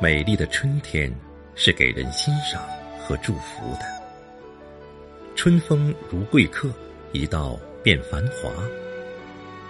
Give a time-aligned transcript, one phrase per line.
[0.00, 1.12] 美丽的春天
[1.56, 2.62] 是给人欣赏
[3.00, 3.80] 和祝福的。
[5.34, 6.70] 春风如贵客，
[7.10, 8.48] 一到便繁华。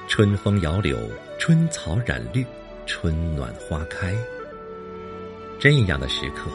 [0.07, 0.99] 春风摇柳，
[1.39, 2.45] 春草染绿，
[2.85, 4.14] 春暖花开。
[5.59, 6.50] 这样的时刻，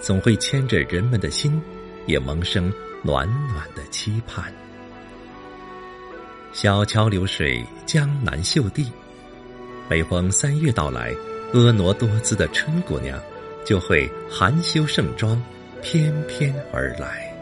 [0.00, 1.60] 总会牵着人们的心，
[2.06, 2.72] 也萌生
[3.02, 4.50] 暖暖的期盼。
[6.54, 8.90] 小桥流水，江南秀地。
[9.86, 11.14] 每逢三月到来，
[11.52, 13.18] 婀娜多姿的春姑娘
[13.64, 15.42] 就会含羞盛装，
[15.82, 17.34] 翩翩而来。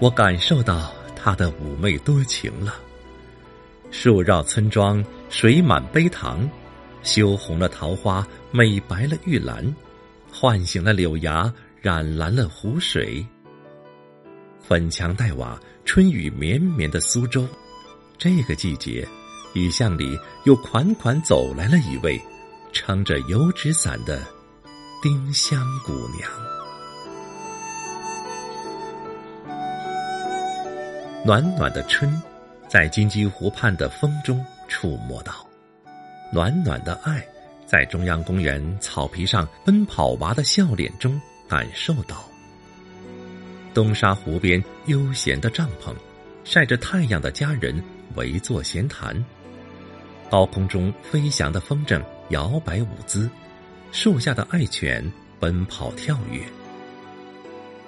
[0.00, 2.74] 我感受到她的妩媚多情了。
[3.92, 6.48] 树绕村庄，水满陂塘，
[7.04, 9.74] 羞红了桃花，美白了玉兰，
[10.32, 13.24] 唤醒了柳芽，染蓝了湖水。
[14.60, 17.46] 粉墙黛瓦，春雨绵绵的苏州，
[18.18, 19.06] 这个季节，
[19.52, 22.20] 雨巷里又款款走来了一位，
[22.72, 24.20] 撑着油纸伞的
[25.02, 26.30] 丁香姑娘。
[31.24, 32.20] 暖暖的春。
[32.68, 35.46] 在金鸡湖畔的风中触摸到，
[36.32, 37.20] 暖暖的爱；
[37.66, 42.24] 在中央公园草皮上奔跑娃的笑脸中感受到。
[43.74, 45.94] 东沙湖边悠闲的帐篷，
[46.44, 47.84] 晒着太阳的家人
[48.14, 49.22] 围坐闲谈。
[50.30, 53.28] 高空中飞翔的风筝摇摆舞姿，
[53.90, 55.04] 树下的爱犬
[55.38, 56.40] 奔跑跳跃。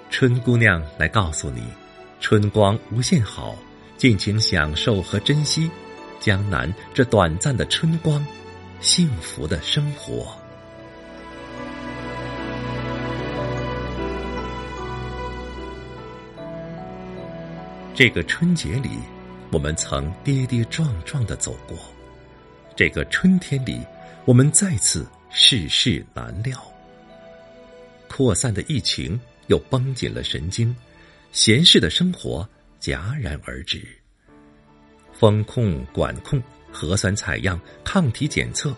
[0.09, 1.63] 春姑娘来告诉你，
[2.19, 3.55] 春光无限好。
[3.97, 5.71] 尽情享受和珍惜
[6.19, 8.23] 江南这短暂的春光，
[8.81, 10.35] 幸福的生活。
[17.93, 18.89] 这个春节里，
[19.49, 21.77] 我们曾跌跌撞撞的走过；
[22.75, 23.79] 这个春天里，
[24.25, 26.59] 我们再次世事难料。
[28.09, 30.75] 扩散的疫情又绷紧了神经，
[31.31, 32.47] 闲适的生活。
[32.81, 33.83] 戛然而止。
[35.11, 36.39] 风控、管控、
[36.71, 38.75] 核酸采样、抗体检测、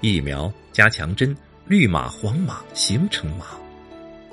[0.00, 1.36] 疫苗、加强针、
[1.66, 3.48] 绿码、黄码、行程码，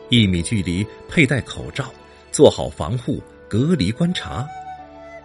[0.09, 1.93] 一米距离佩戴口罩，
[2.31, 4.47] 做好防护隔离观察。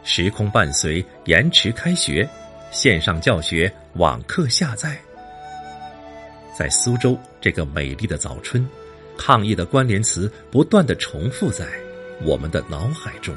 [0.03, 2.28] 时空伴随延迟开学，
[2.70, 4.98] 线上教学网课下载。
[6.56, 8.66] 在苏州这个美丽的早春，
[9.16, 11.66] 抗疫的关联词不断的重复在
[12.22, 13.34] 我们的脑海中。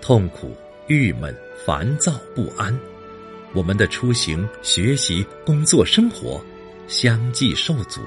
[0.00, 0.56] 痛苦、
[0.86, 2.76] 郁闷、烦躁不安，
[3.52, 6.44] 我们的出行、学习、工作、生活
[6.86, 8.00] 相继受阻。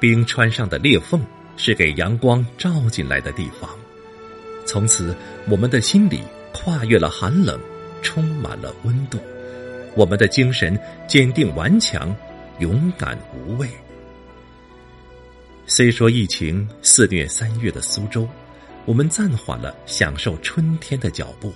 [0.00, 1.24] 冰川上的裂缝
[1.56, 3.70] 是给阳光照进来的地方，
[4.66, 5.16] 从此
[5.48, 6.20] 我们的心里
[6.52, 7.58] 跨越了寒冷，
[8.02, 9.18] 充满了温度。
[9.94, 10.78] 我们的精神
[11.08, 12.14] 坚定顽强，
[12.58, 13.68] 勇敢无畏。
[15.66, 18.28] 虽说疫情肆虐三月的苏州。
[18.84, 21.52] 我们暂缓了享受春天的脚步，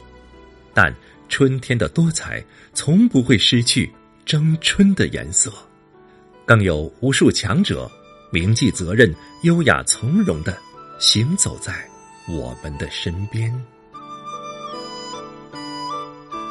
[0.75, 0.93] 但
[1.29, 2.45] 春天的多彩
[2.75, 3.89] 从不会失去
[4.27, 5.49] 争春的颜色，
[6.45, 7.89] 更有无数强者
[8.33, 10.59] 铭记责任、优雅从容的
[10.99, 11.73] 行走在
[12.37, 13.53] 我们的身边。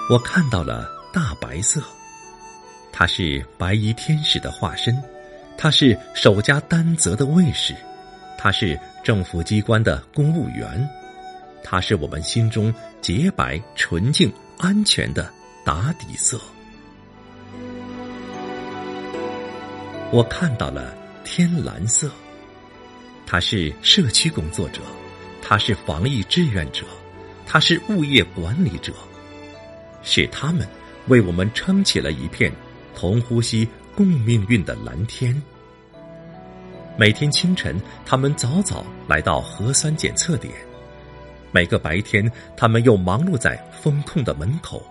[0.09, 1.81] 我看到了大白色，
[2.91, 4.95] 它是白衣天使的化身，
[5.57, 7.75] 它是守家担责的卫士。
[8.37, 10.89] 它是政府机关的公务员，
[11.63, 15.31] 它是我们心中洁白、纯净、安全的
[15.65, 16.39] 打底色。
[20.11, 22.09] 我看到了天蓝色，
[23.27, 24.81] 他是社区工作者，
[25.41, 26.85] 他是防疫志愿者，
[27.45, 28.93] 他是物业管理者，
[30.03, 30.67] 是他们
[31.07, 32.51] 为我们撑起了一片
[32.95, 35.41] 同呼吸、共命运的蓝天。
[36.97, 40.53] 每天清晨，他们早早来到核酸检测点；
[41.51, 44.85] 每个白天，他们又忙碌在风控的门口。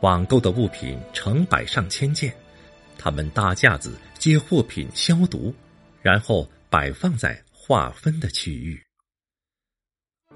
[0.00, 2.32] 网购的物品成百上千件，
[2.96, 5.54] 他们搭架子接货品、消毒，
[6.00, 8.82] 然后摆放在划分的区域。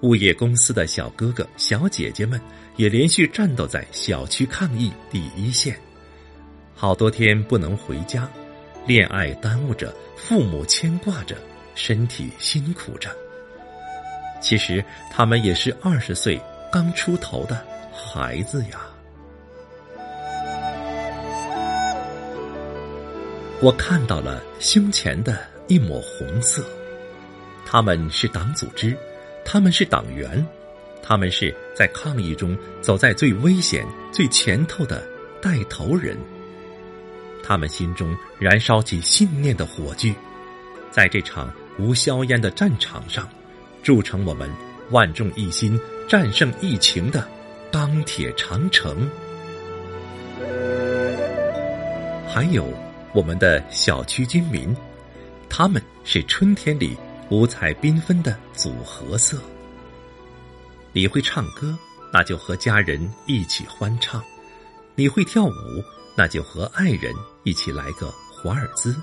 [0.00, 2.40] 物业公司的小哥哥、小姐姐们
[2.76, 5.78] 也连续战斗在小区抗疫第一线，
[6.74, 8.28] 好多天不能回家。
[8.84, 11.36] 恋爱耽误着，父母牵挂着，
[11.76, 13.14] 身体辛苦着。
[14.40, 16.40] 其实他们也是二十岁
[16.72, 18.80] 刚出头的孩子呀。
[23.60, 25.38] 我看到了胸前的
[25.68, 26.66] 一抹红色，
[27.64, 28.98] 他们是党组织，
[29.44, 30.46] 他们是党员，
[31.02, 35.06] 他们是在抗疫中走在最危险、最前头的
[35.40, 36.16] 带头人。
[37.42, 40.14] 他们心中燃烧起信念的火炬，
[40.90, 43.28] 在这场无硝烟的战场上，
[43.82, 44.48] 铸成我们
[44.90, 45.78] 万众一心、
[46.08, 47.28] 战胜疫情的
[47.70, 49.10] 钢铁长城。
[52.28, 52.72] 还有
[53.12, 54.74] 我们的小区居民，
[55.50, 56.96] 他们是春天里
[57.32, 59.40] 五彩缤纷的组合色。
[60.92, 61.74] 你会唱歌，
[62.12, 64.20] 那就和家人一起欢唱；
[64.94, 65.50] 你会跳舞，
[66.14, 67.10] 那就和爱人
[67.44, 68.94] 一起来个华尔兹。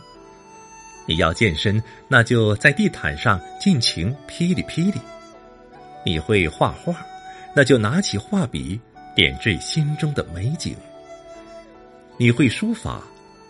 [1.07, 5.01] 你要健身，那就在地毯上尽情霹雳霹雳。
[6.05, 7.03] 你会画画，
[7.55, 8.79] 那就拿起画笔
[9.15, 10.75] 点缀心中的美景。
[12.17, 13.01] 你会书法。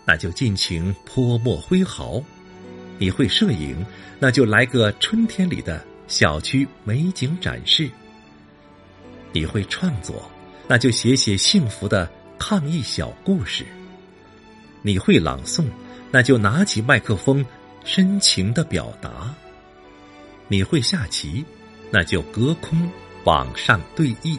[0.06, 2.20] 那就尽情泼墨挥毫，
[3.00, 3.84] 你会摄影，
[4.20, 7.90] 那就来个春天里的小区美景展示。
[9.32, 10.30] 你会创作，
[10.68, 12.08] 那就写写幸福的
[12.38, 13.66] 抗疫小故事。
[14.82, 15.66] 你会朗诵，
[16.12, 17.46] 那就拿起麦克风
[17.84, 19.34] 深情的表达。
[20.48, 21.44] 你会下棋，
[21.90, 22.90] 那就隔空
[23.24, 24.38] 网上对弈。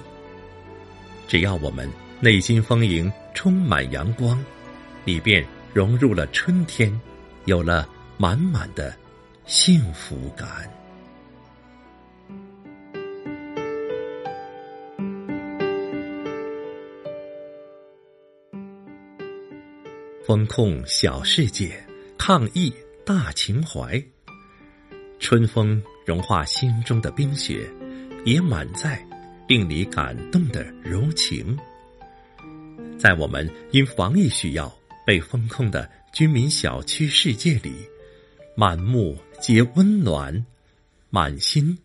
[1.27, 1.89] 只要我们
[2.21, 4.39] 内心丰盈，充满阳光，
[5.05, 5.45] 你便。
[5.73, 7.01] 融入了春天，
[7.45, 7.89] 有了
[8.21, 8.95] 满满的
[9.47, 10.71] 幸福感。
[20.23, 21.83] 风控小世界，
[22.19, 22.71] 抗疫
[23.07, 23.99] 大情怀。
[25.19, 27.67] 春风融化心中的冰雪，
[28.27, 29.03] 也满载
[29.49, 31.59] 令你感动的柔情。
[32.99, 34.71] 在我们因防疫需要。
[35.07, 37.73] 被封控的居民小区世界里，
[38.61, 40.45] 满目皆温暖，
[41.09, 41.79] 满心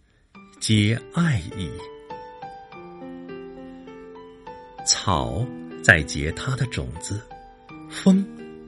[0.59, 1.69] 皆爱意。
[4.85, 5.47] 草
[5.81, 7.21] 在结它的种子，
[7.89, 8.27] 风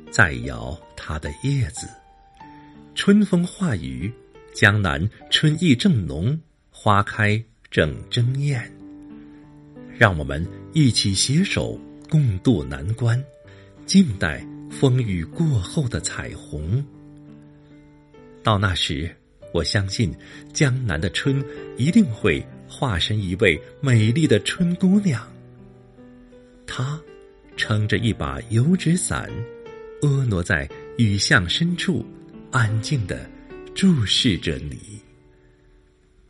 [0.09, 1.85] 在摇它的叶子。
[2.95, 4.09] 春风化雨，
[4.53, 6.39] 江南春意正浓，
[6.71, 8.73] 花开正争艳。
[9.97, 11.77] 让我们一起携手
[12.09, 13.21] 共度难关。
[13.85, 16.81] 静待风雨过后的彩虹。
[18.47, 19.13] 到那时，
[19.53, 20.09] 我相信
[20.53, 21.43] 江南的春
[21.75, 25.21] 一定会化身一位美丽的春姑娘。
[26.65, 26.97] 她
[27.57, 29.29] 撑着一把油纸伞，
[30.01, 30.65] 婀娜在
[30.97, 32.05] 雨巷深处，
[32.49, 33.29] 安静的
[33.75, 34.97] 注视着你，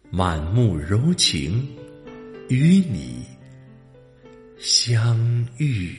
[0.10, 1.70] 满目柔情，
[2.50, 3.24] 与你
[4.58, 5.96] 相遇。